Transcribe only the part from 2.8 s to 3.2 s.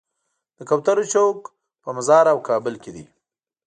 کې دی.